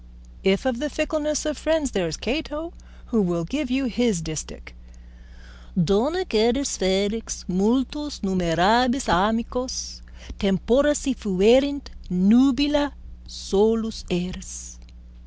If 0.43 0.65
of 0.65 0.79
the 0.79 0.89
fickleness 0.89 1.45
of 1.45 1.59
friends, 1.59 1.91
there 1.91 2.07
is 2.07 2.17
Cato, 2.17 2.73
who 3.13 3.21
will 3.21 3.43
give 3.43 3.69
you 3.69 3.85
his 3.85 4.19
distich: 4.23 4.69
_Donec 5.77 6.33
eris 6.33 6.77
felix 6.77 7.45
multos 7.47 8.21
numerabis 8.21 9.07
amicos, 9.07 10.01
Tempora 10.39 10.95
si 10.95 11.13
fuerint 11.13 11.91
nubila, 12.09 12.93
solus 13.27 14.03
eris. 14.09 14.79